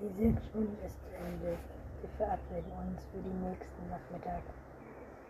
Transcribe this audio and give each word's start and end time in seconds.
Die 0.00 0.34
Stunden 0.48 0.78
ist 0.80 0.96
Ende. 1.12 1.58
Wir 2.00 2.08
verabreden 2.16 2.72
uns 2.72 3.04
für 3.12 3.20
den 3.20 3.36
nächsten 3.44 3.84
Nachmittag 3.90 4.40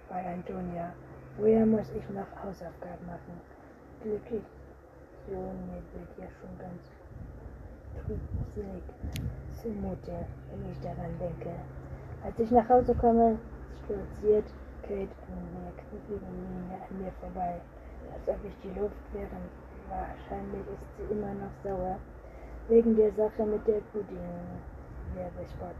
bei 0.08 0.24
Antonia. 0.24 0.94
Woher 1.38 1.66
muss 1.66 1.90
ich 1.90 2.08
noch 2.10 2.30
Hausaufgaben 2.38 3.04
machen? 3.04 3.35
Glücklich. 4.01 4.44
Mir 5.26 5.83
wird 5.90 6.14
ja 6.19 6.30
schon 6.38 6.54
ganz 6.62 6.87
trübsinnig 7.98 8.85
zumute, 9.60 10.24
wenn 10.54 10.71
ich 10.71 10.78
daran 10.87 11.18
denke. 11.18 11.50
Als 12.22 12.38
ich 12.38 12.52
nach 12.52 12.68
Hause 12.68 12.94
komme, 12.94 13.40
stolziert 13.82 14.46
Kate 14.82 15.10
an 15.26 15.42
mir 15.50 15.74
kniffligen 15.82 16.30
Miene 16.46 16.78
an 16.78 17.02
mir 17.02 17.10
vorbei, 17.18 17.59
als 18.14 18.28
ob 18.28 18.38
ich 18.46 18.55
die 18.62 18.78
Luft 18.78 19.02
während. 19.12 19.50
Wahrscheinlich 19.91 20.62
ist 20.62 20.87
sie 20.96 21.12
immer 21.12 21.34
noch 21.34 21.50
sauer 21.64 21.98
wegen 22.69 22.97
der 22.97 23.12
Sache 23.12 23.45
mit 23.45 23.66
der 23.66 23.80
Pudding-Werbespot. 23.92 25.78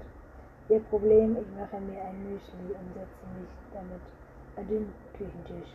Ihr 0.69 0.81
Problem, 0.91 1.37
ich 1.37 1.51
mache 1.59 1.81
mir 1.81 2.03
ein 2.03 2.23
Müsli 2.25 2.75
und 2.75 2.95
setze 2.95 3.27
mich 3.37 3.51
damit 3.75 4.03
an 4.57 4.67
den 4.69 4.93
Küchentisch. 5.17 5.75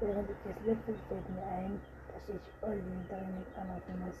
Während 0.00 0.28
ich 0.30 0.36
es 0.44 0.66
löffel, 0.66 0.94
fällt 1.08 1.28
mir 1.30 1.46
ein, 1.46 1.80
dass 2.12 2.28
ich 2.28 2.42
Olli 2.62 2.82
dringend 3.08 3.46
anrufen 3.54 3.96
muss. 4.04 4.18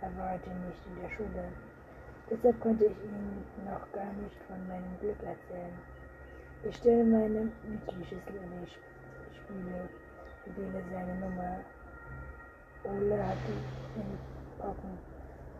Er 0.00 0.10
war 0.18 0.34
heute 0.34 0.50
nicht 0.66 0.82
in 0.86 1.02
der 1.02 1.10
Schule. 1.10 1.44
Deshalb 2.30 2.60
konnte 2.60 2.86
ich 2.86 2.98
ihm 3.04 3.44
noch 3.64 3.86
gar 3.92 4.12
nicht 4.18 4.38
von 4.48 4.58
meinem 4.66 4.98
Glück 5.00 5.22
erzählen. 5.22 5.76
Ich 6.64 6.76
stelle 6.76 7.04
meine 7.04 7.50
Müsli-Schüssel 7.62 8.36
in 8.36 8.50
die 8.64 8.70
Spüle 9.36 9.88
wähle 10.56 10.82
seine 10.90 11.14
Nummer. 11.20 11.60
Ole 12.84 13.26
hat 13.26 13.36
ihn 13.48 14.02
in 14.02 14.18
Pocken. 14.58 15.11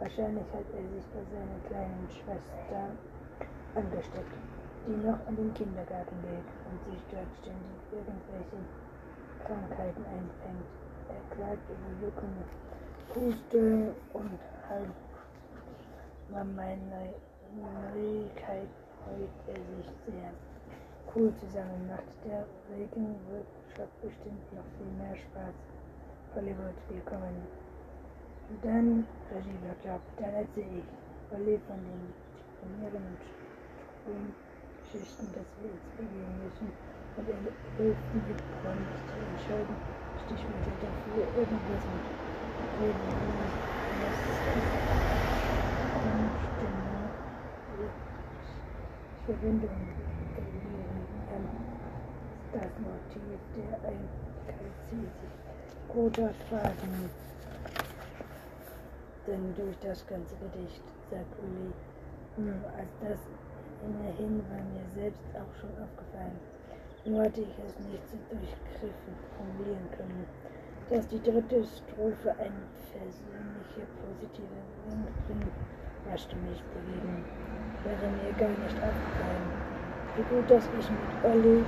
Wahrscheinlich 0.02 0.42
hat 0.52 0.66
er 0.74 0.82
sich 0.82 1.06
bei 1.14 1.22
seiner 1.30 1.62
kleinen 1.70 2.08
Schwester 2.10 2.90
angesteckt, 3.76 4.34
die 4.84 4.98
noch 4.98 5.20
in 5.28 5.36
den 5.36 5.54
Kindergarten 5.54 6.18
geht 6.26 6.48
und 6.66 6.78
sich 6.90 7.00
dort 7.12 7.30
ständig 7.38 7.78
irgendwelche 7.94 8.58
Krankheiten 9.46 10.02
einfängt. 10.02 10.66
Er 11.06 11.22
klagt 11.30 11.62
über 11.70 11.90
Jucken, 12.02 12.34
Huste 13.14 13.94
und 14.12 14.40
meine 16.50 17.14
Neuigkeit 17.54 18.74
freut 18.98 19.36
er 19.46 19.54
sich 19.54 19.86
sehr. 20.04 20.34
Cool 21.14 21.32
zusammen 21.38 21.86
macht 21.86 22.10
der 22.26 22.44
Regenworkshop 22.74 23.90
bestimmt 24.02 24.52
noch 24.52 24.66
viel 24.76 24.90
mehr 24.98 25.14
Spaß. 25.14 25.54
Hollywood, 26.34 26.74
willkommen. 26.88 27.61
Und 28.52 28.60
dann 28.68 29.06
Regie-Workshop, 29.32 30.02
dann 30.20 30.34
erzähle 30.44 30.84
ich 30.84 30.88
Olli 31.32 31.56
von 31.64 31.80
den 31.88 32.12
Pionieren 32.60 33.16
und 34.04 34.28
Schichten, 34.92 35.24
dass 35.32 35.48
wir 35.56 35.72
jetzt 35.72 35.88
begehen 35.96 36.36
müssen. 36.44 36.68
Und 37.16 37.28
er 37.32 37.40
hilft 37.80 38.08
mir 38.12 38.36
freundlich 38.60 39.02
zu 39.08 39.16
entscheiden, 39.24 39.76
Stichwörter 40.20 40.76
dafür 40.84 41.24
irgendwas 41.32 41.84
mit 41.96 42.04
Reden, 42.76 43.12
Verbindung 49.24 49.80
verlieren 50.34 51.00
kann. 51.24 51.46
Das 52.52 52.72
Motiv 52.84 53.40
der 53.56 53.80
sich 54.92 55.22
roter 55.94 56.34
Faden 56.50 57.08
denn 59.26 59.54
durch 59.56 59.78
das 59.80 60.06
ganze 60.06 60.34
Gedicht, 60.36 60.82
sagt 61.10 61.32
Uli. 61.42 61.72
Hm, 62.36 62.64
als 62.78 62.90
das 63.00 63.20
immerhin 63.84 64.42
war 64.48 64.62
mir 64.72 64.86
selbst 64.94 65.26
auch 65.34 65.52
schon 65.60 65.70
aufgefallen. 65.82 66.38
Nur 67.04 67.24
hatte 67.24 67.40
ich 67.42 67.56
es 67.66 67.78
nicht 67.86 68.08
so 68.08 68.16
durchgriffen 68.30 69.14
formulieren 69.36 69.88
können, 69.96 70.24
dass 70.88 71.06
die 71.08 71.20
dritte 71.22 71.64
Strophe 71.64 72.30
eine 72.38 72.62
persönliche 72.92 73.84
positive 74.00 74.58
Wendung 74.86 75.12
bringt, 75.26 75.52
waschte 76.06 76.36
mich 76.36 76.62
dagegen 76.72 77.24
wäre 77.84 78.10
mir 78.10 78.32
gar 78.38 78.48
nicht 78.48 78.76
aufgefallen. 78.76 79.50
Wie 80.16 80.22
gut, 80.34 80.50
dass 80.50 80.68
ich 80.78 80.90
mit 80.90 81.24
Olli 81.24 81.64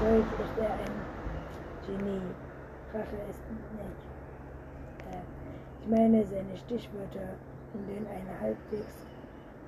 Deutsch 0.00 0.32
ist 0.40 0.58
er 0.58 0.72
ein 0.72 0.94
Genie. 1.86 2.20
Rache 2.92 3.16
ist 3.30 3.42
nicht. 3.50 4.13
Ich 5.84 5.90
meine 5.90 6.24
seine 6.24 6.56
Stichwörter, 6.56 7.36
um 7.74 7.86
denen 7.86 8.06
eine 8.06 8.40
halbwegs 8.40 9.04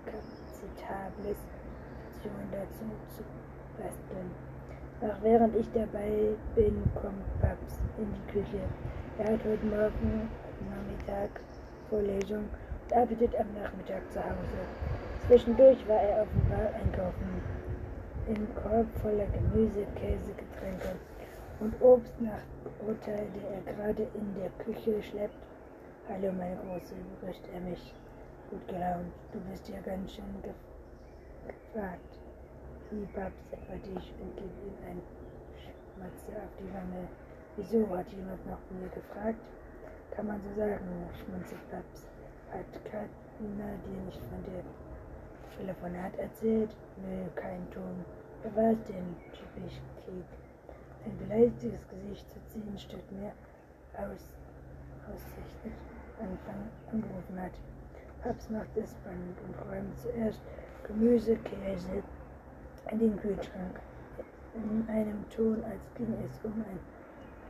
kapazitables 0.06 1.36
Option 2.08 2.32
dazu 2.50 2.88
zu 3.14 3.22
basteln. 3.76 4.30
Ach, 5.02 5.18
während 5.20 5.54
ich 5.56 5.70
dabei 5.72 6.32
bin, 6.54 6.82
kommt 6.94 7.28
Babs 7.42 7.82
in 7.98 8.08
die 8.14 8.32
Küche. 8.32 8.64
Er 9.18 9.34
hat 9.34 9.44
heute 9.44 9.66
Morgen 9.66 10.30
Nachmittag 10.70 11.28
Vorlesung 11.90 12.48
arbeitet 12.94 13.36
am 13.38 13.52
Nachmittag 13.52 14.00
zu 14.10 14.18
Hause. 14.18 14.60
Zwischendurch 15.26 15.86
war 15.86 16.00
er 16.00 16.22
auf 16.22 16.28
dem 16.32 16.48
Bar 16.48 16.70
einkaufen. 16.82 17.42
Im 18.26 18.48
Korb 18.54 18.86
voller 19.02 19.26
Gemüse, 19.26 19.84
Käse, 19.96 20.32
Getränke 20.32 20.96
und 21.60 21.74
Obst 21.82 22.18
nach 22.22 22.40
Urteil, 22.88 23.26
der 23.36 23.50
er 23.50 23.74
gerade 23.74 24.08
in 24.14 24.34
der 24.40 24.48
Küche 24.64 25.02
schleppt. 25.02 25.36
Hallo, 26.08 26.30
meine 26.30 26.54
Große, 26.54 26.94
begrüßt 27.20 27.48
er 27.52 27.60
mich. 27.62 27.92
Gut 28.48 28.64
gelaunt, 28.68 29.12
du 29.32 29.40
bist 29.50 29.68
ja 29.68 29.80
ganz 29.80 30.14
schön 30.14 30.40
gefragt. 30.40 32.20
Wie 32.92 33.04
Babs 33.06 33.42
etwa 33.50 33.74
dich 33.74 34.14
und 34.22 34.36
gib 34.36 34.46
ihm 34.62 34.78
ein 34.86 35.02
Schmatze 35.58 36.30
auf 36.40 36.54
die 36.60 36.72
Wange. 36.72 37.08
Wieso, 37.56 37.88
hat 37.90 38.08
jemand 38.12 38.46
nach 38.46 38.62
mir 38.70 38.88
gefragt? 38.90 39.44
Kann 40.12 40.28
man 40.28 40.40
so 40.42 40.54
sagen, 40.54 40.86
schmunzelt 41.18 41.70
Babs. 41.72 42.06
Hat 42.52 42.84
Katharina 42.84 43.74
dir 43.84 44.00
nicht 44.06 44.22
von 44.30 44.44
dem 44.44 44.64
Telefonat 45.58 46.16
erzählt? 46.20 46.70
Nö, 47.02 47.26
kein 47.34 47.68
Ton. 47.72 48.04
Wer 48.44 48.54
war 48.54 48.70
es 48.70 48.84
denn? 48.84 49.16
Typisch 49.32 49.80
Kate. 50.04 50.38
Ein 51.04 51.18
beleidigtes 51.18 51.88
Gesicht 51.88 52.30
zu 52.30 52.38
ziehen, 52.46 52.78
statt 52.78 53.10
mir 53.10 53.32
aus, 53.98 54.30
aussichtlich 55.10 55.95
Anfang 56.20 56.70
angerufen 56.92 57.40
hat. 57.40 57.52
Macht 58.50 58.76
es 58.76 58.90
spannend 58.90 59.38
und 59.46 59.54
räumt 59.70 59.96
zuerst 60.00 60.40
Gemüse, 60.86 61.36
Käse 61.36 62.02
in 62.90 62.98
den 62.98 63.16
Kühlschrank. 63.16 63.80
In 64.54 64.88
einem 64.88 65.28
Ton, 65.30 65.62
als 65.64 65.80
ging 65.94 66.12
es 66.24 66.40
um 66.42 66.52
ein 66.62 66.80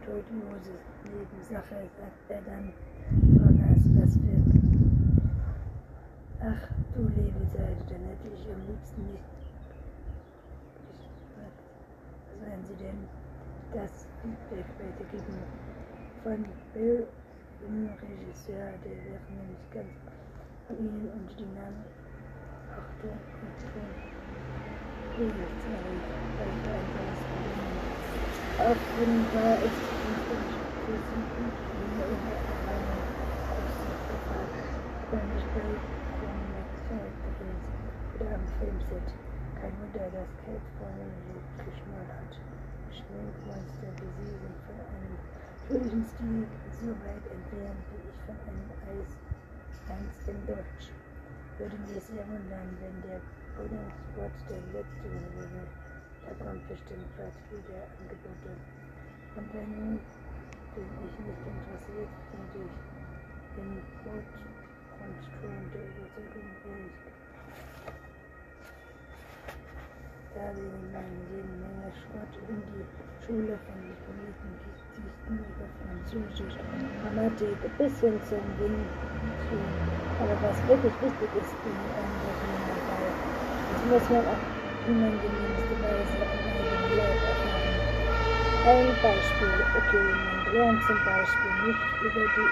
totlose 0.04 0.72
Nebensache, 1.04 1.88
sagt 1.98 2.30
er 2.30 2.42
dann, 2.42 2.72
Nass, 3.56 3.88
was 3.94 4.14
für 4.14 4.36
Ach, 6.40 6.68
du 6.94 7.02
liebe 7.02 7.44
Seite, 7.46 7.82
dann 7.88 8.04
hätte 8.04 8.28
ich 8.34 8.46
am 8.52 8.60
liebsten 8.66 9.02
nicht. 9.12 9.24
Was 11.36 12.46
werden 12.46 12.64
Sie 12.66 12.84
denn 12.84 13.08
das 13.72 14.06
Feedback 14.20 14.66
weitergeben? 14.78 15.42
Von 16.22 16.44
Bill, 16.74 17.06
dem 17.60 17.88
Regisseur, 18.00 18.72
der 18.84 18.96
wäre 19.06 19.22
nämlich 19.32 19.64
ganz 19.72 19.92
von 20.66 20.76
Ihnen 20.78 21.08
und 21.10 21.30
weil 26.36 26.48
ich 26.48 26.60
ein 26.76 26.86
kleines 26.92 27.22
Problem 27.24 27.76
Offenbar 28.58 29.56
ist 29.62 29.80
es 29.80 29.96
nicht 30.04 30.26
wenn 31.76 31.92
ihr 31.96 32.08
über 32.08 32.36
eine 32.72 32.96
Aussicht 33.52 34.02
gefragt, 34.08 34.60
wenn 35.10 35.28
ich 35.36 35.44
bei 35.52 35.76
wieder 38.16 38.34
am 38.34 38.44
Filmset. 38.58 39.08
Kein 39.60 39.72
Wunder, 39.80 40.08
dass 40.08 40.30
Kate 40.44 40.68
vorhin 40.80 41.12
so 41.28 41.36
geschmort 41.64 42.08
hat. 42.08 42.32
Schminkmonster 42.96 43.92
wie 44.00 44.10
sie 44.24 44.32
sind 44.40 44.56
von 44.64 44.76
einem 44.88 45.35
fröhlichen 45.66 46.04
Stil 46.06 46.46
so 46.78 46.90
weit 47.02 47.26
entfernt 47.26 47.82
wie 47.90 48.02
ich 48.06 48.18
von 48.22 48.38
einem 48.46 48.70
Eis. 48.86 49.12
Eins 49.90 50.18
in 50.26 50.38
Deutsch. 50.46 50.90
Würde 51.58 51.76
mir 51.86 52.00
sehr 52.00 52.26
wundern, 52.26 52.70
wenn 52.82 52.96
der 53.02 53.20
Puddingspot 53.54 54.34
der 54.50 54.62
letzte 54.74 55.06
wäre. 55.10 55.62
Da 56.22 56.30
kommt 56.44 56.66
bestimmt 56.68 57.10
bald 57.16 57.34
wieder 57.50 57.86
Angebote. 57.98 58.50
Und 59.36 59.54
wenn 59.54 59.98
bin 60.74 60.90
ich 61.06 61.16
nicht 61.22 61.42
interessiert, 61.46 62.12
finde 62.30 62.66
ich 62.66 62.76
den 63.56 63.70
Boot 64.02 64.30
und 65.02 65.16
Strom 65.22 65.62
der 65.72 65.82
Überzeugung 65.86 66.50
ehrlich 66.66 68.05
wir 70.36 70.52
jede 71.32 71.48
Menge 71.64 71.88
Schrott 71.96 72.32
in 72.48 72.60
die 72.60 72.84
Schule 73.24 73.56
von 73.64 73.78
diplomierten 73.88 74.52
Geschichten 74.60 75.32
über 75.40 75.68
Französisch, 75.80 76.56
Grammatik 77.00 77.60
bis 77.78 78.00
hin 78.00 78.20
zum 78.28 78.44
Ding 78.60 78.84
zu 79.48 79.56
Aber 80.20 80.36
was 80.42 80.58
wirklich 80.68 80.92
wichtig 81.00 81.30
ist 81.40 81.56
in 81.64 81.76
einem 81.96 82.16
Regionalball, 82.20 83.08
das 83.72 83.82
muss 83.84 84.10
man 84.10 84.24
auf 84.28 84.42
unangenehmste 84.86 85.74
Weise 85.82 86.16
erfahren. 86.20 86.76
Ein 88.66 88.88
Beispiel, 89.00 89.56
okay, 89.76 90.06
man 90.12 90.54
lernt 90.54 90.82
zum 90.84 90.98
Beispiel 91.04 91.52
nicht 91.64 91.84
über 92.02 92.24
die 92.36 92.50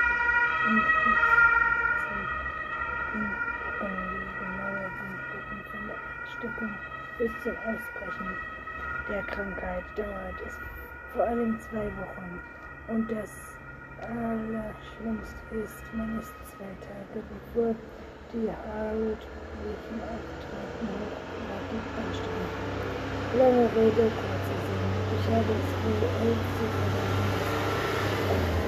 Ansteckung 0.67 1.34
bis 7.25 7.33
zum 7.43 7.57
Ausbrechen 7.57 8.37
der 9.09 9.23
Krankheit 9.23 9.85
dauert 9.97 10.37
es 10.47 10.59
vor 11.15 11.25
allem 11.25 11.59
zwei 11.71 11.89
Wochen. 11.97 12.29
Und 12.89 13.11
das 13.11 13.57
Allerschlimmste 14.05 15.57
ist, 15.57 15.81
man 15.97 16.21
ist 16.21 16.37
zwei 16.53 16.69
Tage 16.85 17.25
bevor 17.33 17.73
die 18.29 18.53
hautlichen 18.53 19.97
Auftreten 20.05 20.85
hochgradig 21.01 21.85
anstehen. 21.97 22.51
Lange 23.41 23.73
Rede, 23.73 24.05
kurzer 24.21 24.61
Sinn. 24.69 24.85
Ich 25.17 25.25
habe 25.33 25.49
es 25.49 25.71
wohl 25.81 26.05
allzu 26.21 26.65
vergessen, 26.77 27.33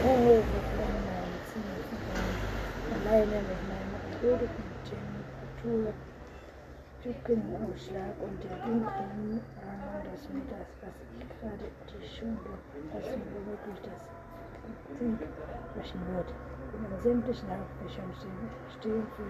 hohe 0.01 0.41
Verflammen 0.49 1.29
zu 1.53 1.61
alleine 3.05 3.37
mit 3.37 3.61
meinem 3.69 3.93
athletischen 4.01 4.73
Temperatur 4.89 5.93
Rückenausschlag 7.07 8.19
und 8.19 8.43
der 8.43 8.59
dunklen 8.67 9.39
Ahnung, 9.63 10.03
dass 10.11 10.27
mir 10.27 10.43
das, 10.51 10.67
was 10.83 10.95
ich 11.15 11.23
gerade 11.39 11.71
die 11.87 12.03
Schule 12.03 12.59
lassen 12.91 13.23
womöglich 13.31 13.79
das 13.87 14.03
Zink 14.99 15.23
brechen 15.71 16.03
wird. 16.11 16.35
In 16.75 16.83
den 16.83 17.01
sämtlichen 17.01 17.47
Hauptfächern 17.47 18.11
stehen, 18.11 18.51
stehen 18.75 19.07
für 19.15 19.23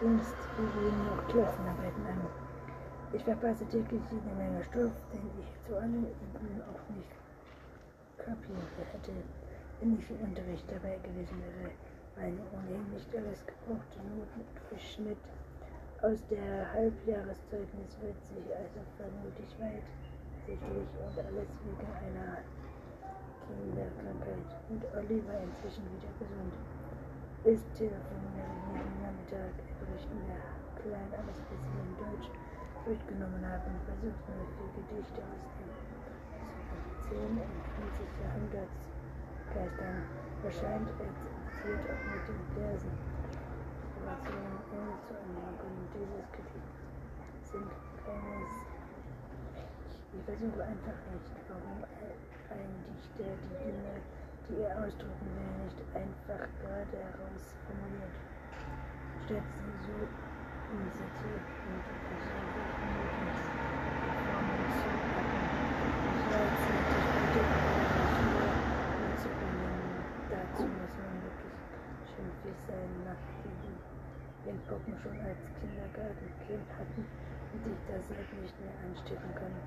für 0.00 0.66
jeden 0.74 1.04
noch 1.06 1.22
Klassenarbeiten 1.28 2.02
an. 2.08 2.26
Ich 3.12 3.22
verpasse 3.22 3.64
täglich 3.66 4.02
jede 4.10 4.34
Menge 4.34 4.64
Stoff, 4.64 4.90
den 5.14 5.22
ich 5.38 5.50
zu 5.68 5.76
allen 5.76 6.02
Übungen 6.02 6.62
auch 6.66 6.82
nicht 6.96 7.14
kapiert 8.18 8.74
hätte, 8.90 9.12
wenn 9.78 9.98
ich 9.98 10.10
im 10.10 10.18
Unterricht 10.26 10.66
dabei 10.66 10.98
gewesen 10.98 11.38
wäre. 11.46 11.70
Meine 12.18 12.42
ohnehin 12.50 12.90
nicht 12.90 13.14
alles 13.14 13.38
gebrauchte 13.46 14.02
Noten 14.02 14.42
Durchschnitt 14.68 15.18
aus 16.02 16.16
der 16.32 16.72
Halbjahreszeugnis 16.72 17.92
wird 18.00 18.16
sich 18.32 18.48
also 18.56 18.80
vermutlich 18.96 19.52
weit 19.60 19.84
sichtlich 20.48 20.88
und 20.96 21.12
alles 21.12 21.50
wegen 21.60 21.88
einer 21.92 22.40
Kinderkrankheit. 23.44 24.48
Und 24.72 24.80
Oliver 24.96 25.36
inzwischen 25.44 25.84
wieder 25.92 26.08
gesund. 26.16 26.56
Ist 27.44 27.68
telefoniert 27.76 28.52
jeden 28.72 28.96
Nachmittag, 29.04 29.52
berichten 29.80 30.24
der 30.24 30.40
Klein 30.80 31.10
alles, 31.20 31.36
was 31.36 31.60
sie 31.68 31.80
in 31.84 31.92
Deutsch 32.00 32.28
durchgenommen 32.84 33.44
haben, 33.44 33.76
versucht 33.84 34.24
nur 34.24 34.44
vier 34.56 34.70
Gedichte 34.80 35.20
aus 35.20 35.44
dem 35.60 35.68
10. 37.12 37.44
und 37.44 37.60
20. 37.76 38.08
Jahrhundertsgeistern. 38.24 40.00
Erscheint 40.44 40.88
erzählt 40.96 41.84
auch 41.84 42.04
mit 42.08 42.24
den 42.24 42.40
Versen. 42.56 43.09
Informationen 44.00 44.56
ohne 44.72 44.96
zu 45.04 45.12
anmerken. 45.12 45.76
Dieses 45.92 46.24
Kritik 46.32 46.64
sind 47.44 47.68
keines. 48.00 48.52
Ich 50.16 50.24
versuche 50.24 50.62
einfach 50.64 50.96
nicht, 51.12 51.28
warum 51.52 51.84
ein 51.84 52.72
Dichter 52.88 53.28
die 53.44 53.56
Dinge, 53.60 54.00
die 54.48 54.64
er 54.64 54.72
ausdrücken 54.80 55.28
will, 55.36 55.52
nicht 55.68 55.76
einfach 55.92 56.48
gerade 56.64 56.96
heraus 56.96 57.52
formuliert, 57.68 58.16
statt 59.28 59.44
sie 59.60 59.76
so 59.84 60.00
initiativ 60.72 61.44
und 61.68 61.84
persönlich 62.08 62.72
möglichst 62.80 63.52
Formen 64.24 64.64
zu 64.80 64.88
packen. 65.12 65.44
Gleichzeitig 66.24 67.04
bitte 67.20 67.42
Schule 68.16 68.48
mitzubringen. 69.04 70.08
Dazu 70.30 70.64
muss 70.64 70.72
man 70.72 70.79
wirklich 70.79 70.79
schimpfig 72.40 72.56
sein 72.66 72.90
nach 73.04 73.20
diesem 73.44 73.76
den 74.40 74.56
Pocken 74.64 74.96
schon 75.04 75.20
als 75.20 75.36
Kindergartenkind 75.60 76.64
hatten 76.72 77.04
und 77.52 77.60
sich 77.60 77.76
deshalb 77.84 78.28
nicht 78.40 78.56
mehr 78.56 78.72
anstecken 78.80 79.28
können. 79.36 79.60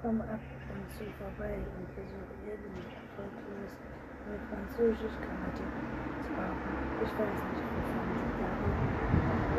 Komm 0.00 0.20
ab 0.24 0.40
und 0.72 0.84
zu 0.88 1.04
vorbei 1.20 1.60
und 1.60 1.84
versuche 1.92 2.32
irgendwie 2.40 2.88
erfolglos 2.88 3.76
mit 4.24 4.40
Französisch 4.48 5.16
Grammatik 5.20 5.68
zu 6.24 6.30
bauen. 6.32 6.56
Ich 7.04 7.12
weiß 7.12 7.40
nicht, 7.52 7.64
wovon 7.68 8.08
sie 8.16 8.32
da 8.40 8.48
reden. 8.48 8.88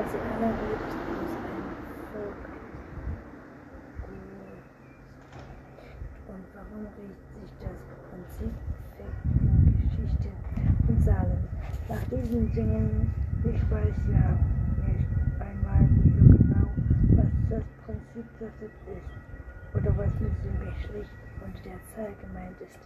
Was 0.01 0.11
in 0.17 0.25
aller 0.33 0.53
Welt 0.57 0.81
ist 0.81 0.97
bloß 1.05 1.33
ein 1.45 1.65
Volk. 2.09 2.41
Und 6.29 6.45
warum 6.57 6.81
riecht 6.97 7.25
sich 7.37 7.51
das 7.61 7.77
Prinzip 8.09 8.53
in 8.97 9.09
Geschichte 9.77 10.29
und 10.87 11.03
Zahlen? 11.03 11.49
Nach 11.89 12.08
diesen 12.21 12.51
Dingen 12.51 13.13
ich 13.43 13.71
weiß 13.71 13.95
ja 14.11 14.35
nicht 14.85 15.07
einmal 15.39 15.87
so 15.87 16.27
genau, 16.35 16.67
was 17.15 17.31
das 17.49 17.63
Prinzip 17.85 18.27
das 18.39 18.51
ist 18.61 19.11
oder 19.73 19.97
was 19.97 20.11
mit 20.19 20.35
dem 20.43 20.59
Geschlecht 20.59 21.15
und 21.45 21.55
der 21.63 21.79
Zahl 21.95 22.13
gemeint 22.19 22.59
ist. 22.59 22.79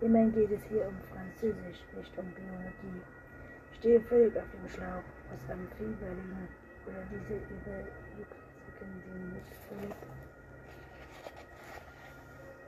Immerhin 0.00 0.32
geht 0.32 0.50
es 0.50 0.64
hier 0.68 0.88
um 0.88 0.98
Französisch, 1.12 1.78
nicht 1.96 2.18
um 2.18 2.26
Biologie. 2.34 3.00
Ich 3.70 3.78
stehe 3.78 4.00
völlig 4.00 4.36
auf 4.36 4.50
dem 4.50 4.68
Schlauch 4.68 5.06
aus 5.30 5.42
Amphi 5.46 5.94
Berlin 6.00 6.48
oder 6.86 7.06
diese 7.14 7.38
Überwüchsigen, 7.54 8.90
die 9.06 9.38
mich 9.38 9.50
völlig 9.70 9.94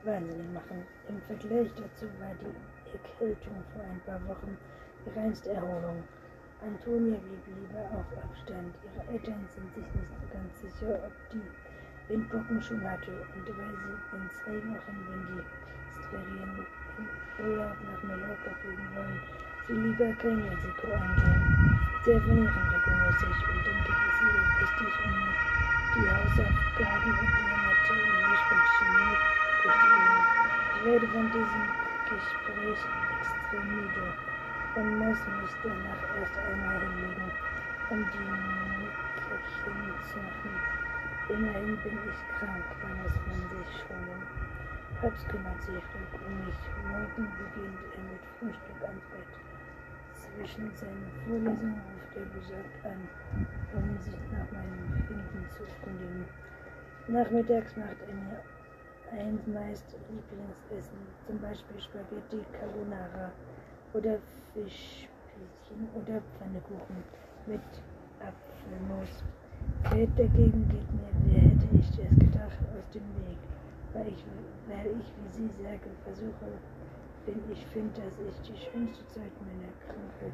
wahnsinnig 0.05 0.53
machen. 0.53 0.87
Im 1.09 1.19
Vergleich 1.27 1.69
dazu 1.75 2.07
war 2.23 2.31
die 2.39 2.55
Erkältung 2.95 3.59
vor 3.75 3.83
ein 3.83 3.99
paar 4.05 4.23
Wochen 4.29 4.57
reinste 5.15 5.49
Erholung. 5.51 6.03
Antonia 6.61 7.17
blieb 7.21 7.45
lieber 7.47 7.85
auf 7.93 8.07
Abstand. 8.17 8.73
Ihre 8.81 9.13
Eltern 9.13 9.45
sind 9.53 9.69
sich 9.75 9.85
nicht 9.93 10.13
so 10.17 10.25
ganz 10.33 10.51
sicher, 10.61 10.99
ob 11.05 11.13
die 11.31 11.45
Windpocken 12.09 12.61
schon 12.61 12.81
hatte 12.81 13.11
und 13.11 13.45
weil 13.45 13.75
sie 13.77 14.17
in 14.17 14.29
zwei 14.41 14.57
Wochen, 14.71 14.97
wenn 15.05 15.23
die 15.27 15.43
Sterien 16.07 16.65
im 16.97 17.45
Urlaub 17.45 17.77
nach 17.85 18.03
Mallorca 18.03 18.51
fliegen 18.61 18.87
wollen, 18.95 19.19
sie 19.67 19.73
lieber 19.73 20.09
kein 20.17 20.39
Risiko 20.49 20.87
eingehen. 20.91 21.79
Sie 22.03 22.11
trainieren 22.13 22.67
regelmäßig 22.73 23.37
und 23.47 23.61
dann 23.67 23.79
geht 23.85 24.01
es 24.07 24.17
ihnen 24.23 24.47
wichtig, 24.57 24.93
um 25.05 25.15
die 25.93 26.09
Hausaufgaben 26.09 27.11
und 27.11 27.33
die 27.85 28.01
Englisch 28.01 28.45
und 28.49 28.65
Chemie 28.77 29.17
durchzugehen. 29.61 30.25
Ich 30.73 30.85
werde 30.85 31.07
von 31.07 31.25
diesem 31.31 31.65
Gespräch 32.07 32.81
extrem 33.19 33.65
müde 33.75 34.26
und 34.77 34.99
muss 34.99 35.17
mich 35.41 35.53
danach 35.63 36.01
erst 36.21 36.37
einmal 36.37 36.77
hinlegen, 36.77 37.31
um 37.89 38.05
die 38.13 38.29
Nickerchen 38.77 39.73
zu 40.05 40.19
machen. 40.21 40.53
Immerhin 41.29 41.77
bin 41.81 41.97
ich 42.05 42.21
krank, 42.37 42.63
da 42.81 42.87
muss 43.01 43.17
man 43.25 43.41
sich 43.57 43.71
schonen. 43.81 44.21
Papst 45.01 45.27
kümmert 45.29 45.61
sich 45.63 45.81
um 45.97 46.33
mich. 46.45 46.61
Morgen 46.93 47.25
beginnt 47.41 47.81
er 47.89 48.03
mit 48.05 48.23
Frühstück 48.37 48.81
ans 48.85 49.05
Bett. 49.09 49.33
Zwischen 50.13 50.69
seinen 50.77 51.09
Vorlesungen 51.25 51.81
ruft 51.81 52.13
er 52.13 52.29
besorgt 52.37 52.77
an, 52.85 53.01
um 53.73 53.97
sich 53.97 54.21
nach 54.29 54.49
meinem 54.53 54.85
Befinden 54.93 55.41
zu 55.57 55.65
erkundigen. 55.65 56.25
Nachmittags 57.07 57.75
macht 57.77 57.97
er 58.05 58.13
mir 58.13 58.39
ein 59.09 59.39
meist 59.47 59.95
Lieblingsessen, 60.09 61.01
zum 61.25 61.39
Beispiel 61.39 61.81
Spaghetti 61.81 62.45
Carbonara 62.53 63.31
oder 63.93 64.17
Fischspießchen 64.53 65.87
oder 65.95 66.21
Pfannekuchen 66.37 67.03
mit 67.45 67.61
Apfelmus. 68.19 69.23
Geld 69.91 70.09
dagegen 70.17 70.67
geht 70.69 70.91
mir, 70.93 71.11
wer 71.25 71.41
hätte 71.41 71.67
ich 71.73 71.89
es 71.89 72.19
gedacht, 72.19 72.59
aus 72.75 72.87
dem 72.93 73.07
Weg, 73.25 73.37
weil 73.93 74.07
ich, 74.07 74.23
weil 74.67 74.87
ich 74.87 75.07
wie 75.17 75.31
Sie 75.31 75.63
sage, 75.63 75.89
versuche, 76.03 76.51
wenn 77.25 77.41
ich 77.51 77.65
finde, 77.67 78.01
dass 78.01 78.13
ich 78.19 78.51
die 78.51 78.57
schönste 78.57 79.07
Zeit 79.07 79.31
meiner 79.41 79.71
Krankheit 79.85 80.33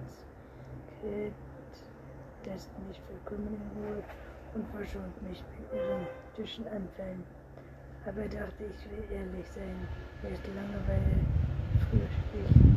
lässt 2.46 2.70
mich 2.88 3.00
vollkommen 3.02 3.48
in 3.48 3.84
Ruhe 3.84 4.04
und 4.54 4.68
verschont 4.70 5.22
mich 5.24 5.44
mit 5.58 5.74
ihren 5.74 6.08
Tischen 6.36 6.68
anfallen. 6.68 7.24
Aber 8.06 8.24
dachte 8.24 8.66
ich 8.66 8.92
will 8.92 9.06
ehrlich 9.12 9.48
sein, 9.48 9.88
erst 10.24 10.46
Langeweile, 10.48 11.20
Frühstück 11.90 12.50
ich 12.50 12.73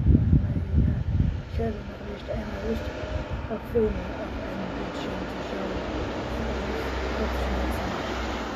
habe 1.58 1.72
noch 1.72 2.12
nicht 2.12 2.30
einmal 2.30 2.68
Lust, 2.68 2.90
auf 3.50 3.62
Filme 3.72 3.88
auf 3.88 4.32
einem 4.44 4.70
Bildschirm 4.76 5.22
zu 5.28 5.38
schauen. 5.48 5.82
Kopfschmerzen. 7.16 7.88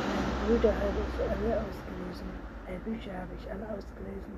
Meine 0.05 0.33
Brüder 0.45 0.73
habe 0.75 1.01
ich 1.01 1.15
alle 1.21 1.61
ausgelesen. 1.61 2.29
Äh, 2.67 2.77
Bücher 2.85 3.17
habe 3.17 3.33
ich 3.37 3.49
alle 3.49 3.65
ausgelesen. 3.69 4.37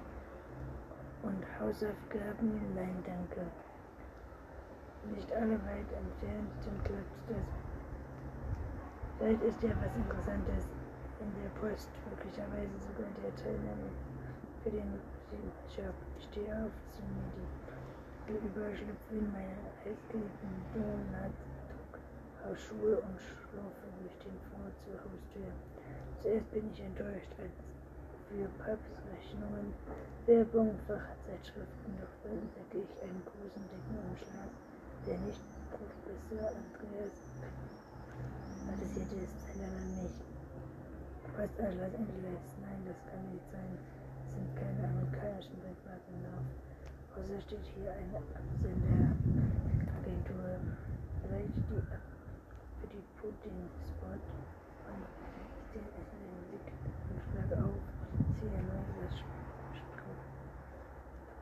Und 1.24 1.44
Hausaufgaben, 1.60 2.76
nein, 2.76 3.04
danke. 3.06 3.42
nicht 5.12 5.32
alle 5.34 5.60
weit 5.68 5.92
entfernt 5.92 6.52
sind, 6.64 6.86
klappt 6.86 7.20
das. 7.28 7.48
Vielleicht 9.18 9.44
ist 9.44 9.64
ja 9.64 9.72
was 9.84 9.96
Interessantes 9.96 10.70
in 11.20 11.32
der 11.42 11.50
Post, 11.60 11.90
möglicherweise 12.10 12.76
sogar 12.80 13.12
der 13.24 13.36
Teilnahme 13.36 13.92
für 14.64 14.72
den 14.72 14.94
Job. 15.76 15.96
Ich 16.18 16.26
stehe 16.26 16.52
auf, 16.54 16.72
ziehe 16.92 17.08
mir 17.08 17.63
Überschlüpfe 18.32 19.12
in 19.12 19.28
meine 19.36 19.68
eisgeliebten 19.84 20.56
Donut 20.72 21.36
aus 22.48 22.56
Schuhe 22.56 22.96
und 23.04 23.20
schlurfe 23.20 23.88
durch 24.00 24.16
den 24.24 24.40
Flur 24.48 24.72
zur 24.80 24.96
Haustür. 25.04 25.52
Zuerst 26.24 26.48
bin 26.56 26.72
ich 26.72 26.80
enttäuscht, 26.80 27.28
als 27.36 27.52
für 28.32 28.48
Papstrechnungen, 28.64 29.76
Werbung, 30.26 30.72
Fachzeitschriften, 30.88 31.92
doch 32.00 32.16
dann 32.24 32.40
entdecke 32.40 32.88
ich 32.88 32.94
einen 33.04 33.20
großen, 33.28 33.64
dicken 33.68 34.00
Umschlag, 34.08 34.52
der 35.04 35.20
nicht 35.28 35.44
Professor 35.76 36.48
Andreas 36.48 37.18
adressiert 38.72 39.12
ist, 39.20 39.36
sondern 39.52 39.88
nicht. 40.00 40.20
Fast 41.36 41.60
Los 41.60 41.92
Angeles, 41.92 42.44
nein, 42.64 42.82
das 42.88 43.00
kann 43.12 43.24
nicht 43.36 43.48
sein. 43.52 43.74
Es 44.24 44.32
sind 44.32 44.48
keine 44.56 44.88
amerikanischen 44.88 45.60
Briefmarken 45.60 46.24
drauf. 46.24 46.73
Außer 47.14 47.40
steht 47.42 47.66
hier 47.78 47.92
eine 47.94 48.18
Absenderagentur. 48.18 49.14
Vielleicht 51.22 51.54
die 51.70 51.82
für 52.82 52.88
die 52.90 53.04
Putin-Spot 53.22 54.18
und 54.18 55.06
den 55.74 55.86
Musik 56.34 56.66
auf. 57.54 57.78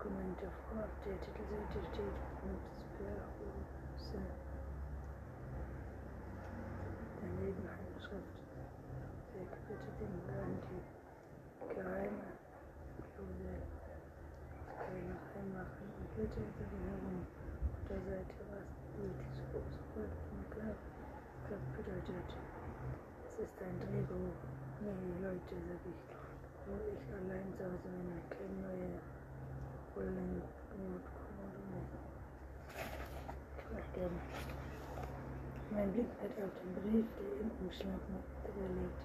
Dokumente 0.01 0.48
vor. 0.68 0.84
Auf 0.84 0.96
der 1.06 1.16
Titelseite 1.22 1.80
steht 1.94 2.18
Nutzperuse. 2.44 4.20
Daneben 7.22 7.63
eine 7.63 7.96
Schrift. 8.01 8.36
Weg 9.34 9.51
bitte 9.70 9.90
den 10.00 10.16
Laden 10.28 10.60
die 10.68 10.84
geheime 11.75 12.28
Klose 13.16 13.56
keine 14.82 15.16
und 16.38 17.27
Unterseite 17.81 18.39
was 18.51 18.69
die 18.95 19.11
sofort 19.35 20.15
und 20.31 20.51
klar 20.51 20.75
bedeutet. 21.75 22.29
Es 23.25 23.39
ist 23.39 23.57
ein 23.61 23.75
Drehbuch. 23.79 24.38
Nee, 24.81 25.21
Leute, 25.21 25.55
sag 25.67 25.83
ich 25.85 26.11
wo 26.67 26.77
ich 26.88 27.03
allein 27.11 27.51
Hause 27.57 27.77
bin 27.83 28.15
und 28.15 28.29
keine 28.29 28.55
neue 28.63 29.01
Rollen 29.95 30.41
nachdem 33.73 34.13
mein 35.71 35.91
Blick 35.93 36.07
fällt 36.19 36.38
auf 36.43 36.51
den 36.59 36.71
Brief, 36.75 37.05
der 37.17 37.31
im 37.41 37.51
Umschlag 37.63 38.01
liegt. 38.11 39.01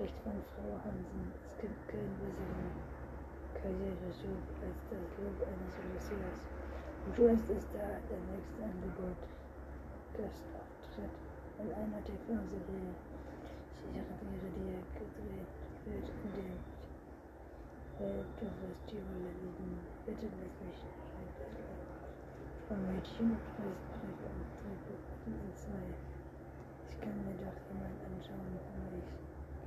Recht 0.00 0.14
von 0.24 0.32
Frau 0.54 0.78
Hansen. 0.84 1.32
Es 1.46 1.56
gibt 1.60 1.88
keinen 1.88 2.16
besseren 2.18 3.01
Karriereschub 3.54 4.42
als 4.62 4.78
das 4.90 5.06
Lob 5.18 5.38
eines 5.44 5.74
Messias. 5.92 6.40
Und 7.04 7.16
Trust 7.16 7.50
ist 7.50 7.68
da 7.74 7.98
der 8.08 8.22
nächste 8.30 8.62
Angebot. 8.62 9.20
Gastauftritt 10.14 11.16
in 11.58 11.68
einer 11.72 12.02
TV-Serie. 12.04 12.92
Ich 13.82 13.90
wäre 13.90 14.50
dir 14.54 14.78
gedreht 14.94 15.50
wird, 15.84 16.06
in 16.22 16.32
dem 16.36 16.58
die 18.92 18.98
Rolle 18.98 19.32
lieben. 19.40 19.78
Bitte 20.06 20.26
lass 20.26 20.56
mich 20.66 20.80
Vom 22.68 22.80
Mädchen 22.86 23.32
ist 23.32 23.48
Briefe 23.56 24.26
und 24.32 24.48
Drehbuch 24.58 25.06
in 25.26 25.54
zwei. 25.54 25.86
Ich 26.90 27.00
kann 27.00 27.16
mir 27.24 27.36
doch 27.40 27.58
jemand 27.70 27.98
anschauen, 28.04 28.52
wo 28.52 28.96
ich 28.98 29.10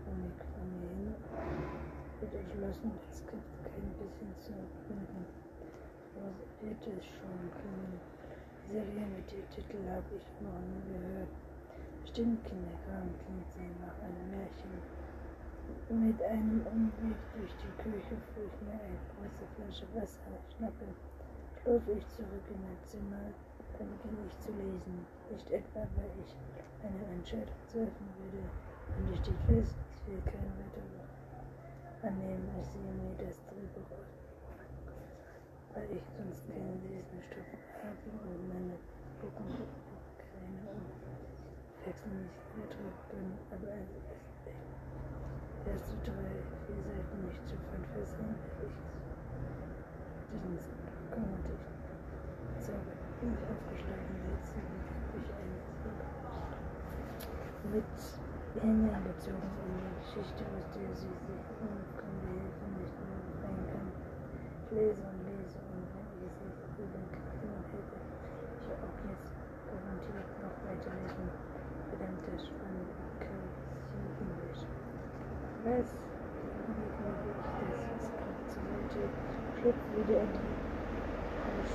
Chronik 0.03 0.39
von 0.53 0.67
mir 0.79 0.89
hin. 0.95 1.94
Wird 2.21 2.33
entschlossen, 2.33 2.91
das 2.95 3.17
Skript 3.19 3.43
kein 3.63 3.91
bisschen 3.99 4.31
zu 4.39 4.53
finden. 4.87 5.25
Was 6.15 6.39
wird 6.63 6.79
es 6.87 7.05
schon 7.05 7.51
können? 7.59 7.99
Serie 8.71 9.05
mit 9.11 9.27
dem 9.29 9.43
Titel 9.51 9.83
habe 9.91 10.09
ich 10.15 10.25
noch 10.39 10.57
nie 10.63 10.95
gehört. 10.95 11.27
Bestimmt 12.01 12.39
Kinderkram 12.47 13.11
klingt 13.19 13.51
sie 13.51 13.67
nach 13.83 13.99
einem 13.99 14.31
Märchen. 14.31 14.79
Mit 15.91 16.21
einem 16.23 16.65
Umweg 16.65 17.19
durch 17.35 17.53
die 17.61 17.75
Küche, 17.83 18.15
wo 18.33 18.41
ich 18.47 18.57
mir 18.63 18.79
eine 18.79 19.01
große 19.11 19.45
Flasche 19.53 19.85
Wasser 19.93 20.33
schnappe, 20.55 20.87
schlurfe 21.61 21.91
ich 21.99 22.07
zurück 22.15 22.47
in 22.47 22.61
mein 22.63 22.79
Zimmer, 22.85 23.27
dann 23.77 23.91
beginne 23.91 24.23
ich 24.25 24.39
zu 24.39 24.51
lesen. 24.55 25.05
Nicht 25.29 25.51
etwa, 25.51 25.83
weil 25.99 26.13
ich 26.23 26.31
eine 26.79 27.05
Entscheidung 27.11 27.59
treffen 27.67 28.07
würde, 28.17 28.41
und 28.97 29.13
es 29.13 29.19
steht 29.19 29.41
fest, 29.45 29.75
ich 29.93 30.01
will 30.07 30.21
kein 30.25 30.49
weiteres 30.57 31.04
annehmen, 32.05 32.49
als 32.53 32.69
mir 32.77 33.17
das 33.17 33.41
Drehbuch 33.49 33.97
weil 35.73 35.89
ich 35.91 36.05
sonst 36.15 36.45
keinen 36.47 36.79
Lesenstoff 36.85 37.49
habe 37.81 38.07
und 38.29 38.47
meine 38.47 38.77
keine 40.21 40.61
Wechsel 41.83 42.13
nicht 42.13 42.39
gedrückt 42.53 43.05
bin, 43.09 43.27
aber 43.49 43.73
es 43.73 43.89
ist 43.89 44.13
erste 45.65 45.97
drei, 46.05 46.31
vier 46.69 46.81
Seiten 46.85 47.17
nicht 47.25 47.43
zu 47.49 47.57
verfesseln, 47.73 48.37
ich 48.61 48.77
diesen 50.45 50.77
konnte 51.09 51.51
ich 51.57 52.63
selber 52.63 52.93
nicht 53.19 53.43
aufgeschlagen 53.49 54.15
setzen, 54.29 54.61
durch 55.11 55.29
eine 55.41 55.59
mit 57.73 58.24
in 58.63 58.87
die 58.87 58.95
Geschichte, 59.99 60.43
aus 60.55 60.65
der 60.71 60.91
sie 60.95 61.11
sich 61.11 61.43
ohne 61.59 61.83
Hilfe 62.23 62.65
nicht 62.79 62.95
mehr 62.95 63.19
befreien 63.27 63.67
kann. 63.67 63.91
Ich 64.63 64.71
lese 64.71 65.03
und 65.03 65.19
lese 65.27 65.59
und 65.59 65.83
wenn 65.91 66.07
ich 66.15 66.31
es 66.31 66.39
nicht 66.39 66.63
üben 66.79 67.03
hätte, 67.11 67.99
ich 68.63 68.71
auch 68.79 68.99
jetzt 69.11 69.35
garantiert 69.67 70.29
noch 70.39 70.55
weiterlesen. 70.63 71.27
Verdammte 71.91 72.31
Spannung, 72.39 72.89
Englisch. 74.23 74.63
Was? 75.65 75.91
Wie 75.91 76.89
glaube 76.95 77.27
ich, 77.27 77.39
das 77.59 77.83
ist 77.91 78.07
zur 78.47 78.63
Seite, 78.63 79.01
schlüpft 79.59 79.89
wieder 79.99 80.21
in 80.23 80.31
die 80.31 80.55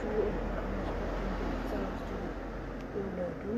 Schuhe 0.01 0.33
und 0.33 0.41
mache 0.49 0.65
mich 0.81 0.91
mit 0.97 1.13
dem 1.13 1.31
Bild 1.37 1.61
saust 1.69 2.09
du. 2.09 2.17
Oder 2.91 3.29
du? 3.45 3.55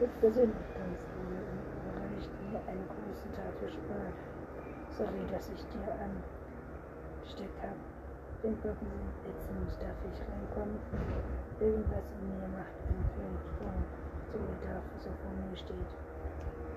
Jetzt 0.00 0.20
persönlich 0.20 0.66
kannst 0.72 1.04
du 1.12 1.20
und 1.20 1.60
überreicht 1.76 2.32
mir 2.40 2.60
große 3.20 3.36
Tafel 3.36 3.68
Schokolade. 3.68 4.16
Sorry, 4.96 5.24
dass 5.30 5.52
ich 5.52 5.60
dir 5.68 5.92
angesteckt 6.00 7.60
habe. 7.60 7.80
Den 8.42 8.56
Poppen 8.64 8.88
sind 8.88 9.12
ätzend, 9.28 9.68
darf 9.76 10.00
ich 10.08 10.20
reinkommen? 10.24 10.80
Irgendwas 11.60 12.08
in 12.16 12.24
mir 12.32 12.48
macht 12.56 12.72
einen 12.88 13.04
Fehlsprung, 13.12 13.76
so 14.32 14.40
wie 14.40 14.56
der 14.64 14.80
so 14.96 15.12
vor 15.20 15.32
mir 15.36 15.56
steht. 15.56 15.92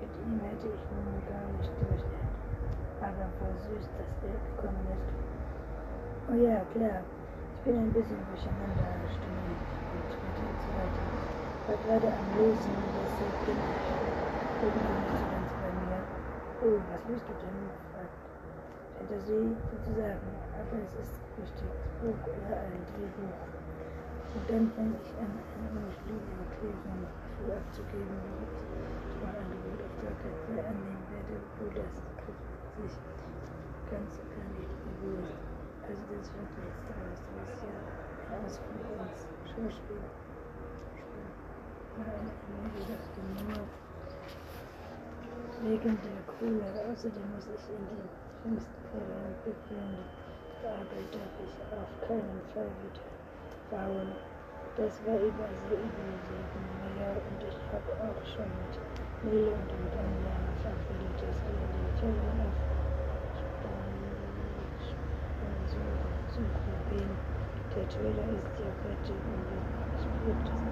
Mit 0.04 0.12
ihm 0.20 0.40
hätte 0.44 0.68
ich 0.68 0.84
nun 0.92 1.24
gar 1.32 1.48
nicht 1.56 1.72
gerechnet 1.80 2.24
aber 3.04 3.28
voll 3.36 3.52
süß, 3.68 3.84
dass 4.00 4.16
er 4.24 4.40
gekommen 4.48 4.88
ist. 4.96 5.12
Oh 6.32 6.40
ja, 6.40 6.64
klar. 6.72 7.04
Ich 7.04 7.62
bin 7.68 7.76
ein 7.76 7.92
bisschen 7.92 8.20
durcheinander, 8.32 8.96
ich 9.12 9.20
und 9.20 10.08
trete 10.08 10.46
zur 10.64 10.72
Seite. 10.72 11.04
War 11.68 11.78
gerade 11.84 12.08
am 12.08 12.28
Lesen, 12.40 12.72
deshalb 12.96 13.36
bin 13.44 13.60
ich 13.60 14.64
irgendwie 14.64 15.18
so. 15.20 15.43
Oh, 16.64 16.80
was 16.80 17.04
liest 17.12 17.28
du 17.28 17.36
denn? 17.44 17.68
fragt 17.92 18.16
Fantasie 18.96 19.52
sozusagen, 19.68 20.32
aber 20.56 20.80
es 20.80 20.96
ist 20.96 21.20
richtig, 21.36 21.68
Buch 22.00 22.16
oder 22.24 22.56
ein 22.56 22.80
Drehbuch. 22.88 23.36
Und 24.32 24.46
dann 24.48 24.72
fange 24.72 24.96
ich 24.96 25.12
an, 25.20 25.28
eine 25.28 25.76
unschuldige 25.76 26.40
Erklärung 26.40 27.04
dafür 27.04 27.60
abzugeben, 27.60 28.16
wie 28.16 28.48
ich 28.48 28.64
das 28.64 29.36
Angebot 29.44 29.76
auf 29.76 29.92
keinen 30.00 30.40
Fall 30.48 30.64
annehmen 30.72 31.04
werde, 31.12 31.36
wo 31.60 31.68
das 31.68 32.00
sich 32.00 32.96
ganz 33.92 34.24
gar 34.32 34.48
nicht 34.56 34.76
bewusst. 34.88 35.44
Also 35.84 36.00
das 36.16 36.32
wird 36.32 36.48
nichts 36.64 36.84
daraus. 36.88 37.20
Du 37.28 37.32
bist 37.44 37.60
ja 37.60 37.76
ein 37.76 38.40
Ausflug 38.40 38.88
ins 39.04 39.20
Schauspiel. 39.52 40.00
Ich 42.00 42.88
dachte 42.88 43.20
nur 43.52 43.83
wegen 45.64 45.96
der 46.04 46.20
Kohle. 46.28 46.68
Außerdem 46.92 47.24
muss 47.32 47.48
ich 47.48 47.66
in 47.72 47.84
die 47.88 48.60
Fälle 48.92 49.32
befehlen. 49.48 50.04
Die 50.60 50.68
Arbeit 50.68 51.08
darf 51.16 51.36
ich 51.40 51.56
auf 51.72 51.92
keinen 52.04 52.42
Fall 52.52 52.72
wieder 52.84 53.08
bauen. 53.72 54.12
Das 54.76 55.00
war 55.06 55.16
über 55.16 55.48
so 55.70 55.76
übersehen. 55.76 56.48
Naja, 56.84 57.16
und 57.16 57.40
ich 57.40 57.60
habe 57.72 57.92
auch 57.96 58.22
schon 58.28 58.52
mit 58.60 58.76
Nele 59.24 59.56
und 59.56 59.68
dem 59.72 59.86
Daniel 59.96 60.52
verabredet, 60.60 61.20
dass 61.24 61.38
wir 61.48 61.56
die 61.72 61.88
Children 62.00 62.40
of 62.44 62.56
Suchen. 66.34 66.74
Der 67.74 67.90
Trailer 67.90 68.30
ist 68.38 68.54
ja 68.60 68.70
fertig 68.84 69.18
und 69.18 69.50
ich 69.50 70.04
spürt 70.04 70.46
das 70.46 70.64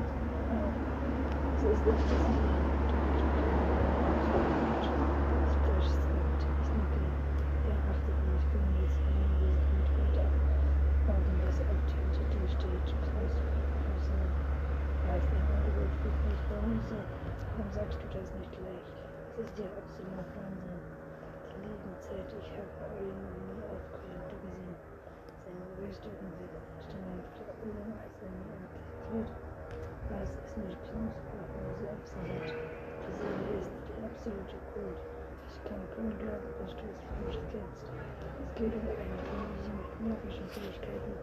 Warum 16.61 17.73
sagst 17.73 17.99
du 18.01 18.07
das 18.17 18.27
nicht 18.39 18.51
gleich? 18.57 18.87
Es 19.30 19.30
ist 19.41 19.57
ja 19.57 19.65
absolut 19.73 20.29
Wahnsinn. 20.37 20.81
Die 21.49 21.65
lieben 21.65 21.93
Zeit, 21.97 22.29
ich 22.29 22.49
habe 22.53 22.77
noch 22.77 23.33
nie 23.41 23.57
aufgehört 23.73 24.25
gesehen. 24.29 24.69
Seine 25.41 25.65
Rüstung 25.81 26.13
wird 26.13 26.53
Stimmung 26.77 27.25
der 27.25 27.49
Bildung 27.57 27.89
als 27.97 28.21
er 28.21 28.29
nie 28.37 28.53
entdeckt 28.53 29.33
Was 30.13 30.29
ist 30.45 30.53
nicht 30.61 30.77
Knusper 30.85 31.41
und 31.41 31.73
Selbstsalat? 31.73 32.53
Die 32.53 33.13
Seele 33.17 33.49
ist 33.57 33.73
der 33.89 34.05
absolute 34.05 34.57
Kult. 34.77 35.01
Ich 35.49 35.57
kann 35.65 35.81
kaum 35.89 36.13
glauben, 36.21 36.51
dass 36.61 36.73
du 36.77 36.85
es 36.85 37.01
falsch 37.01 37.41
kennst. 37.49 37.89
Es 38.45 38.49
geht 38.53 38.73
um 38.77 38.85
einen 38.93 39.21
König 39.25 39.65
mit 39.73 39.89
magischen 40.05 40.47
Fähigkeiten. 40.53 41.17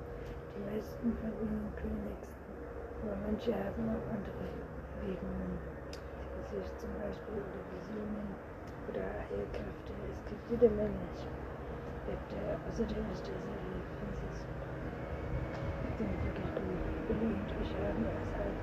Die 0.59 0.63
meisten 0.67 1.07
von 1.23 1.33
ihnen 1.39 1.71
können 1.79 2.03
nächsten, 2.03 2.51
aber 2.99 3.15
manche 3.23 3.55
haben 3.55 3.87
auch 3.95 4.07
andere 4.11 4.43
Bewegungen 4.99 5.78
sich 6.49 6.65
zum 6.81 6.89
Beispiel 6.97 7.45
über 7.45 7.61
Visionen 7.77 8.33
oder 8.89 9.05
Heilkräfte. 9.29 9.93
Es 10.09 10.21
gibt 10.25 10.45
jede 10.49 10.73
Menge. 10.73 11.05
Außerdem 12.09 13.05
ist 13.13 13.29
Serie 13.29 13.85
Francis 14.01 14.49
wirklich 16.01 16.51
gut. 16.57 16.81
Und 17.21 17.53
ich 17.61 17.73
haben 17.77 18.01
es 18.01 18.33
halt 18.33 18.59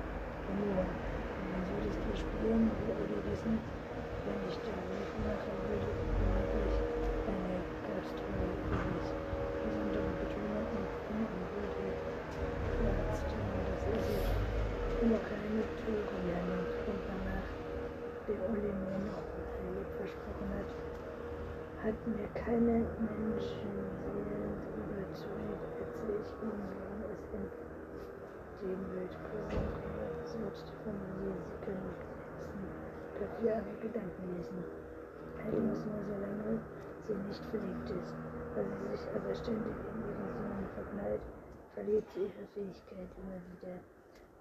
nur. 0.50 0.82
Und 0.82 1.46
dann 1.46 1.62
solltest 1.62 2.02
du 2.02 2.10
spielen 2.10 2.74
oder 2.90 3.18
wissen, 3.30 3.54
wenn 3.54 4.40
ich 4.50 4.58
da 4.66 4.74
mitmache, 4.74 5.50
würde 5.70 5.86
womöglich 5.86 6.74
eine 7.30 7.56
Gastrolle 7.86 8.50
übrigens 8.66 9.14
besondere 9.62 10.10
Betonung 10.26 10.66
und 10.74 10.90
Unruhigkeit 11.06 11.98
verletzt. 12.82 13.30
Das 13.30 14.10
ist. 14.10 14.56
Immer 15.02 15.20
keine 15.28 15.60
Tourennennung 15.76 16.64
und 16.88 17.35
den 18.26 18.40
Uli 18.50 18.72
mir 18.74 18.98
noch 19.06 19.22
heilig 19.22 19.86
versprochen 19.96 20.50
hat, 20.58 20.70
hat 21.78 21.98
mir 22.10 22.26
keine 22.34 22.82
Menschenseelen 22.98 24.54
überzeugt, 24.74 25.70
erzähle 25.78 26.18
ich 26.18 26.32
worum 26.42 26.66
es 27.14 27.22
in 27.32 27.46
dem 28.66 28.82
Bild 28.90 29.14
versucht 30.18 30.66
zu 30.66 30.74
formulieren. 30.82 31.38
Sie 31.46 31.58
können 31.62 31.86
nicht 31.86 32.02
wissen, 32.34 32.66
dafür 33.14 33.62
aber 33.62 33.74
Gedanken 33.78 34.24
lesen. 34.34 34.58
Allerdings 35.38 35.86
nur 35.86 36.02
solange 36.10 36.58
sie 37.06 37.14
nicht 37.30 37.44
verliebt 37.46 37.90
ist. 37.90 38.14
Weil 38.54 38.66
sie 38.66 38.96
sich 38.96 39.06
aber 39.14 39.34
ständig 39.34 39.76
in 39.86 40.02
ihren 40.02 40.28
Sohn 40.34 40.66
verknallt, 40.74 41.22
verliert 41.74 42.08
sie 42.10 42.26
ihre 42.26 42.46
Fähigkeit 42.54 43.10
immer 43.22 43.38
wieder 43.54 43.78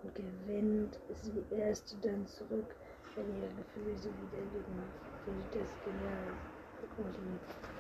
und 0.02 0.16
gewinnt 0.16 1.00
sie 1.14 1.44
erst 1.54 1.98
dann 2.02 2.26
zurück, 2.26 2.74
wenn 3.16 3.28
ihre 3.40 3.48
Gefühle 3.48 3.98
sie 3.98 4.10
wieder 4.10 4.44
lieben, 4.52 4.84
will 5.26 5.44
das 5.54 5.70
genial 5.86 6.28
vergrößern. 6.80 7.75